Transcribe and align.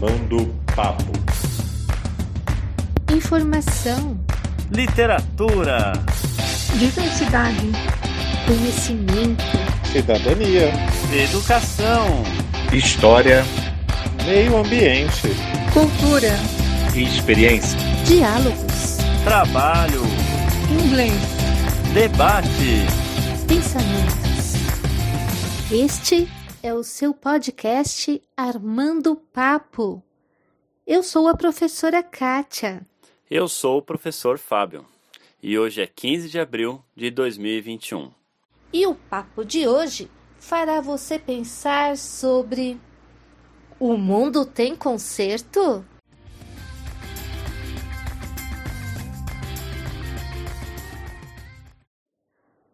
Armando 0.00 0.54
Papo. 0.76 1.12
Informação, 3.12 4.16
literatura, 4.70 5.92
diversidade, 6.78 7.72
conhecimento, 8.46 9.44
cidadania, 9.90 10.70
educação, 11.12 12.22
história, 12.72 13.44
meio 14.24 14.56
ambiente, 14.58 15.34
cultura, 15.72 16.32
experiência, 16.94 17.76
diálogos, 18.04 18.98
trabalho, 19.24 20.02
inglês, 20.70 21.12
debate, 21.92 22.86
pensamentos. 23.48 24.54
Este 25.72 26.28
é 26.62 26.74
o 26.74 26.82
seu 26.82 27.14
podcast 27.14 28.20
Armando 28.36 29.14
Papo. 29.14 30.02
Eu 30.86 31.02
sou 31.02 31.28
a 31.28 31.36
professora 31.36 32.02
Kátia. 32.02 32.84
Eu 33.30 33.46
sou 33.46 33.78
o 33.78 33.82
professor 33.82 34.38
Fábio 34.38 34.84
e 35.40 35.56
hoje 35.56 35.80
é 35.80 35.86
15 35.86 36.28
de 36.28 36.38
abril 36.38 36.82
de 36.96 37.10
2021. 37.10 38.10
E 38.72 38.86
o 38.86 38.94
papo 38.94 39.44
de 39.44 39.68
hoje 39.68 40.10
fará 40.38 40.80
você 40.80 41.18
pensar 41.18 41.96
sobre: 41.96 42.80
o 43.78 43.96
mundo 43.96 44.44
tem 44.44 44.74
conserto? 44.74 45.84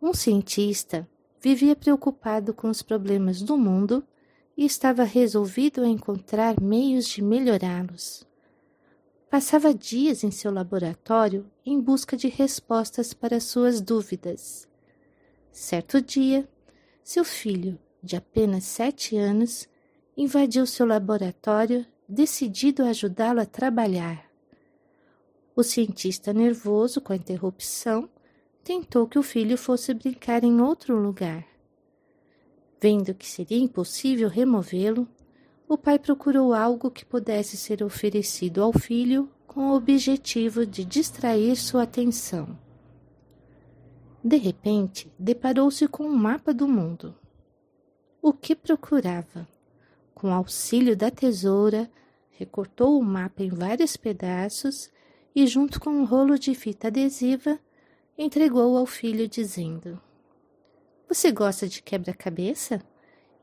Um 0.00 0.12
cientista 0.14 1.08
vivia 1.42 1.74
preocupado 1.74 2.54
com 2.54 2.70
os 2.70 2.82
problemas 2.82 3.42
do 3.42 3.58
mundo 3.58 4.06
e 4.56 4.64
estava 4.64 5.02
resolvido 5.02 5.82
a 5.82 5.88
encontrar 5.88 6.60
meios 6.60 7.08
de 7.08 7.20
melhorá-los. 7.20 8.24
Passava 9.28 9.74
dias 9.74 10.22
em 10.22 10.30
seu 10.30 10.52
laboratório 10.52 11.50
em 11.66 11.80
busca 11.80 12.16
de 12.16 12.28
respostas 12.28 13.12
para 13.12 13.40
suas 13.40 13.80
dúvidas. 13.80 14.68
Certo 15.50 16.00
dia, 16.00 16.48
seu 17.02 17.24
filho, 17.24 17.76
de 18.00 18.14
apenas 18.14 18.62
sete 18.62 19.16
anos, 19.16 19.68
invadiu 20.16 20.64
seu 20.64 20.86
laboratório, 20.86 21.84
decidido 22.08 22.84
a 22.84 22.90
ajudá-lo 22.90 23.40
a 23.40 23.46
trabalhar. 23.46 24.30
O 25.56 25.64
cientista, 25.64 26.32
nervoso 26.32 27.00
com 27.00 27.12
a 27.12 27.16
interrupção, 27.16 28.08
tentou 28.62 29.06
que 29.06 29.18
o 29.18 29.22
filho 29.22 29.58
fosse 29.58 29.92
brincar 29.92 30.44
em 30.44 30.60
outro 30.60 30.96
lugar. 30.96 31.44
Vendo 32.80 33.14
que 33.14 33.26
seria 33.26 33.58
impossível 33.58 34.28
removê-lo, 34.28 35.08
o 35.68 35.78
pai 35.78 35.98
procurou 35.98 36.52
algo 36.52 36.90
que 36.90 37.04
pudesse 37.04 37.56
ser 37.56 37.82
oferecido 37.82 38.62
ao 38.62 38.72
filho 38.72 39.28
com 39.46 39.70
o 39.70 39.74
objetivo 39.74 40.66
de 40.66 40.84
distrair 40.84 41.56
sua 41.56 41.82
atenção. 41.84 42.58
De 44.24 44.36
repente, 44.36 45.12
deparou-se 45.18 45.86
com 45.88 46.04
um 46.04 46.16
mapa 46.16 46.54
do 46.54 46.68
mundo. 46.68 47.14
O 48.20 48.32
que 48.32 48.54
procurava? 48.54 49.48
Com 50.14 50.32
auxílio 50.32 50.96
da 50.96 51.10
tesoura, 51.10 51.90
recortou 52.30 52.98
o 52.98 53.04
mapa 53.04 53.42
em 53.42 53.48
vários 53.48 53.96
pedaços 53.96 54.90
e, 55.34 55.46
junto 55.46 55.80
com 55.80 55.90
um 55.90 56.04
rolo 56.04 56.38
de 56.38 56.54
fita 56.54 56.88
adesiva, 56.88 57.58
entregou 58.16 58.76
ao 58.76 58.86
filho, 58.86 59.28
dizendo: 59.28 60.00
Você 61.08 61.30
gosta 61.30 61.68
de 61.68 61.82
quebra-cabeça? 61.82 62.80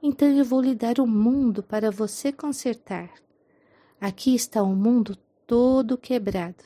Então 0.02 0.30
eu 0.30 0.45
vou 0.45 0.62
lhe 0.62 0.73
dar 0.73 1.00
o 1.00 1.08
mundo 1.08 1.62
para 1.62 1.92
você 1.92 2.31
consertar. 2.31 3.12
Aqui 4.00 4.34
está 4.34 4.64
o 4.64 4.75
mundo 4.75 5.17
todo 5.45 5.97
quebrado. 5.97 6.64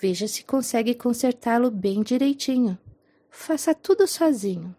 Veja 0.00 0.28
se 0.28 0.44
consegue 0.44 0.94
consertá-lo 0.94 1.70
bem 1.70 2.02
direitinho. 2.02 2.78
Faça 3.30 3.74
tudo 3.74 4.06
sozinho. 4.06 4.76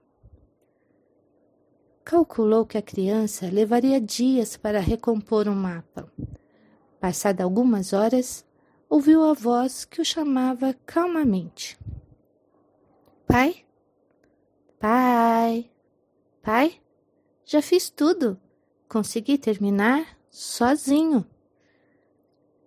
Calculou 2.06 2.66
que 2.66 2.78
a 2.78 2.81
criança 2.81 3.50
levaria 3.52 4.00
dias 4.00 4.56
para 4.56 4.80
recompor 4.80 5.50
um 5.50 5.56
mapa. 5.56 6.09
Passada 7.02 7.44
algumas 7.44 7.92
horas, 7.92 8.46
ouviu 8.90 9.24
a 9.25 9.34
voz 9.34 9.84
que 9.84 10.00
o 10.00 10.06
chamava 10.06 10.74
calmamente. 10.86 11.78
Pai? 13.28 13.66
Pai? 14.80 15.70
Pai? 16.42 16.82
Já 17.46 17.62
fiz 17.62 17.90
tudo. 17.90 18.40
Consegui 18.88 19.38
terminar 19.38 20.18
sozinho. 20.30 21.26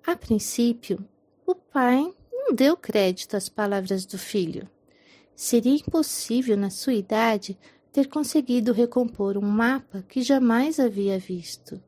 A 0.06 0.14
princípio, 0.14 1.02
o 1.46 1.54
pai 1.54 2.14
não 2.30 2.54
deu 2.54 2.76
crédito 2.76 3.38
às 3.38 3.48
palavras 3.48 4.04
do 4.04 4.18
filho. 4.18 4.68
Seria 5.34 5.74
impossível, 5.74 6.58
na 6.58 6.68
sua 6.68 6.92
idade, 6.92 7.58
ter 7.90 8.08
conseguido 8.08 8.72
recompor 8.72 9.38
um 9.38 9.40
mapa 9.40 10.04
que 10.06 10.20
jamais 10.20 10.78
havia 10.78 11.18
visto. 11.18 11.82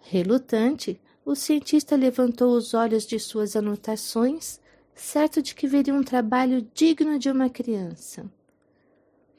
Relutante, 0.00 1.00
o 1.24 1.34
cientista 1.34 1.96
levantou 1.96 2.54
os 2.54 2.74
olhos 2.74 3.06
de 3.06 3.18
suas 3.18 3.56
anotações 3.56 4.60
certo 5.00 5.40
de 5.40 5.54
que 5.54 5.66
veria 5.66 5.94
um 5.94 6.02
trabalho 6.02 6.62
digno 6.74 7.18
de 7.18 7.30
uma 7.30 7.48
criança. 7.48 8.30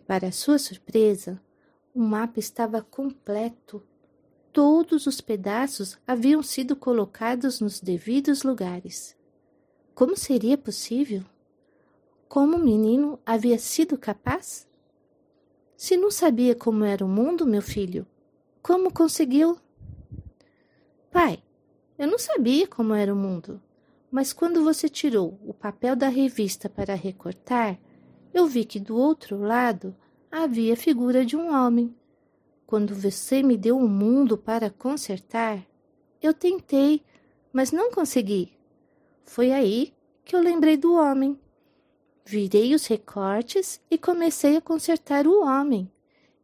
Para 0.07 0.31
sua 0.31 0.57
surpresa, 0.57 1.41
o 1.93 1.99
mapa 1.99 2.39
estava 2.39 2.81
completo. 2.81 3.83
Todos 4.51 5.05
os 5.05 5.21
pedaços 5.21 5.97
haviam 6.07 6.41
sido 6.41 6.75
colocados 6.75 7.59
nos 7.59 7.79
devidos 7.79 8.43
lugares. 8.43 9.15
Como 9.93 10.15
seria 10.17 10.57
possível? 10.57 11.23
Como 12.27 12.57
o 12.57 12.63
menino 12.63 13.19
havia 13.25 13.59
sido 13.59 13.97
capaz? 13.97 14.67
Se 15.75 15.95
não 15.97 16.09
sabia 16.09 16.55
como 16.55 16.83
era 16.83 17.05
o 17.05 17.07
mundo, 17.07 17.45
meu 17.45 17.61
filho, 17.61 18.05
como 18.61 18.93
conseguiu? 18.93 19.57
Pai, 21.11 21.41
eu 21.97 22.07
não 22.07 22.17
sabia 22.17 22.67
como 22.67 22.93
era 22.93 23.13
o 23.13 23.17
mundo. 23.17 23.61
Mas 24.11 24.33
quando 24.33 24.63
você 24.63 24.89
tirou 24.89 25.39
o 25.45 25.53
papel 25.53 25.95
da 25.95 26.07
revista 26.07 26.67
para 26.67 26.95
recortar, 26.95 27.79
eu 28.33 28.47
vi 28.47 28.65
que 28.65 28.79
do 28.79 28.97
outro 28.97 29.39
lado 29.39 29.95
havia 30.31 30.73
a 30.73 30.77
figura 30.77 31.25
de 31.25 31.35
um 31.35 31.53
homem. 31.53 31.95
Quando 32.65 32.93
você 32.93 33.41
me 33.41 33.57
deu 33.57 33.77
o 33.77 33.83
um 33.83 33.87
mundo 33.87 34.37
para 34.37 34.69
consertar, 34.69 35.65
eu 36.21 36.33
tentei, 36.33 37.03
mas 37.51 37.71
não 37.71 37.91
consegui. 37.91 38.53
Foi 39.23 39.51
aí 39.51 39.93
que 40.23 40.35
eu 40.35 40.39
lembrei 40.39 40.77
do 40.77 40.93
homem. 40.93 41.39
Virei 42.25 42.75
os 42.75 42.85
recortes 42.85 43.81
e 43.89 43.97
comecei 43.97 44.57
a 44.57 44.61
consertar 44.61 45.25
o 45.25 45.43
homem, 45.43 45.91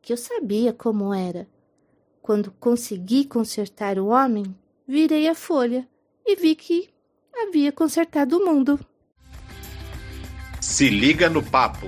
que 0.02 0.14
eu 0.14 0.18
sabia 0.18 0.74
como 0.74 1.14
era. 1.14 1.48
Quando 2.22 2.52
consegui 2.60 3.26
consertar 3.26 4.00
o 4.00 4.08
homem, 4.08 4.56
virei 4.88 5.28
a 5.28 5.36
folha 5.36 5.88
e 6.26 6.36
vi 6.36 6.56
que 6.56 6.90
havia 7.38 7.72
consertado 7.72 8.38
o 8.38 8.46
mundo. 8.46 8.80
Se 10.62 10.90
liga 10.90 11.30
no 11.30 11.44
papo. 11.44 11.88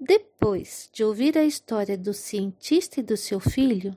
Depois 0.00 0.88
de 0.92 1.02
ouvir 1.02 1.36
a 1.36 1.44
história 1.44 1.98
do 1.98 2.14
cientista 2.14 3.00
e 3.00 3.02
do 3.02 3.16
seu 3.16 3.40
filho, 3.40 3.96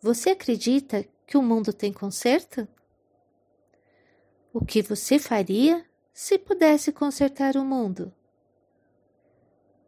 você 0.00 0.30
acredita 0.30 1.06
que 1.26 1.36
o 1.36 1.42
mundo 1.42 1.72
tem 1.72 1.92
conserto? 1.92 2.66
O 4.52 4.64
que 4.64 4.80
você 4.80 5.18
faria 5.18 5.84
se 6.12 6.38
pudesse 6.38 6.92
consertar 6.92 7.56
o 7.56 7.64
mundo? 7.64 8.12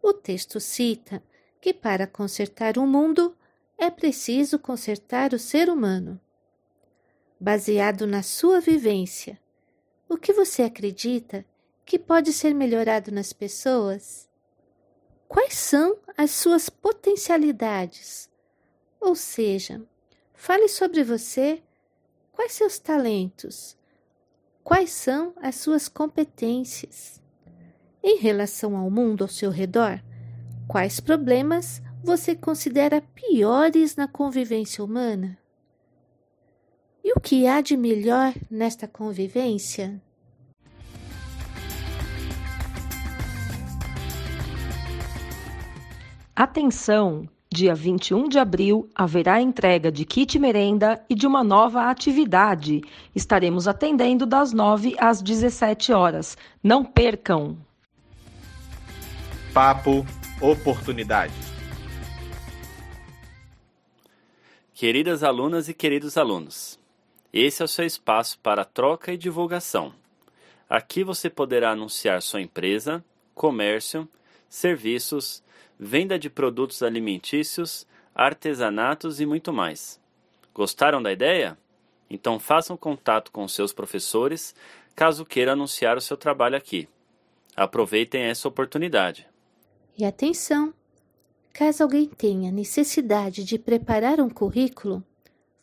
O 0.03 0.13
texto 0.13 0.61
cita 0.61 1.23
que 1.61 1.73
para 1.73 2.07
consertar 2.07 2.79
o 2.79 2.87
mundo 2.87 3.37
é 3.77 3.91
preciso 3.91 4.59
consertar 4.59 5.33
o 5.33 5.39
ser 5.39 5.69
humano 5.69 6.21
baseado 7.41 8.07
na 8.07 8.23
sua 8.23 8.61
vivência. 8.61 9.39
O 10.09 10.17
que 10.17 10.33
você 10.33 10.63
acredita 10.63 11.45
que 11.85 11.99
pode 11.99 12.33
ser 12.33 12.55
melhorado 12.55 13.13
nas 13.13 13.33
pessoas? 13.33 14.29
Quais 15.29 15.55
são 15.55 15.99
as 16.17 16.31
suas 16.31 16.69
potencialidades? 16.69 18.29
Ou 19.01 19.15
seja, 19.15 19.83
fale 20.35 20.69
sobre 20.69 21.05
você, 21.05 21.63
quais 22.33 22.53
seus 22.53 22.79
talentos, 22.79 23.77
quais 24.65 24.91
são 24.91 25.35
as 25.37 25.57
suas 25.57 25.89
competências. 25.89 27.23
Em 28.03 28.19
relação 28.19 28.77
ao 28.77 28.91
mundo 28.91 29.23
ao 29.23 29.29
seu 29.29 29.51
redor, 29.51 30.03
quais 30.67 31.01
problemas 31.01 31.83
você 32.03 32.35
considera 32.35 33.01
piores 33.01 33.97
na 33.97 34.09
convivência 34.09 34.83
humana? 34.83 35.39
E 37.03 37.13
o 37.17 37.21
que 37.21 37.47
há 37.47 37.61
de 37.61 37.77
melhor 37.77 38.35
nesta 38.51 38.87
convivência? 38.87 40.01
Atenção! 46.35 47.29
Dia 47.51 47.75
21 47.75 48.29
de 48.29 48.39
abril 48.39 48.89
haverá 48.95 49.41
entrega 49.41 49.91
de 49.91 50.05
kit 50.05 50.39
merenda 50.39 51.03
e 51.09 51.15
de 51.15 51.27
uma 51.27 51.43
nova 51.43 51.91
atividade. 51.91 52.83
Estaremos 53.15 53.67
atendendo 53.67 54.27
das 54.27 54.53
9 54.53 54.95
às 54.99 55.23
17 55.23 55.93
horas. 55.93 56.37
Não 56.63 56.85
percam! 56.85 57.57
Papo 59.53 60.07
Oportunidade. 60.41 61.33
Queridas 64.73 65.25
alunas 65.25 65.69
e 65.69 65.75
queridos 65.75 66.17
alunos, 66.17 66.79
esse 67.33 67.63
é 67.63 67.65
o 67.65 67.69
seu 67.69 67.85
espaço 67.85 68.39
para 68.41 68.65
troca 68.65 69.13
e 69.13 69.17
divulgação. 69.17 69.95
Aqui 70.69 71.05
você 71.05 71.29
poderá 71.31 71.71
anunciar 71.71 72.21
sua 72.23 72.41
empresa, 72.41 73.05
comércio, 73.35 74.09
serviços, 74.49 75.43
venda 75.79 76.19
de 76.19 76.29
produtos 76.29 76.83
alimentícios, 76.83 77.87
artesanatos 78.15 79.21
e 79.21 79.27
muito 79.27 79.53
mais. 79.53 80.01
Gostaram 80.55 81.03
da 81.03 81.13
ideia? 81.13 81.57
Então 82.11 82.39
façam 82.39 82.77
contato 82.77 83.31
com 83.31 83.47
seus 83.47 83.73
professores 83.73 84.55
caso 84.97 85.25
queira 85.25 85.53
anunciar 85.53 85.97
o 85.97 86.01
seu 86.01 86.17
trabalho 86.17 86.57
aqui. 86.57 86.89
Aproveitem 87.55 88.23
essa 88.23 88.49
oportunidade. 88.49 89.29
E 89.97 90.05
atenção! 90.05 90.75
Caso 91.53 91.83
alguém 91.83 92.07
tenha 92.07 92.51
necessidade 92.51 93.45
de 93.45 93.59
preparar 93.59 94.21
um 94.21 94.29
currículo, 94.29 95.03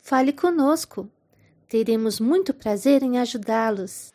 fale 0.02 0.34
conosco. 0.34 1.10
Teremos 1.68 2.20
muito 2.20 2.54
prazer 2.54 3.02
em 3.02 3.18
ajudá-los. 3.18 4.14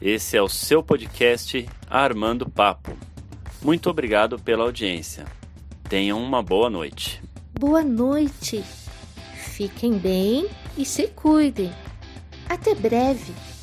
Esse 0.00 0.36
é 0.36 0.42
o 0.42 0.48
seu 0.48 0.82
podcast 0.82 1.66
Armando 1.88 2.48
Papo. 2.48 2.96
Muito 3.62 3.88
obrigado 3.88 4.38
pela 4.38 4.64
audiência. 4.64 5.24
Tenham 5.88 6.22
uma 6.22 6.42
boa 6.42 6.68
noite. 6.68 7.22
Boa 7.58 7.82
noite. 7.82 8.62
Fiquem 9.36 9.96
bem 9.96 10.48
e 10.76 10.84
se 10.84 11.06
cuidem. 11.08 11.72
Até 12.48 12.74
breve. 12.74 13.53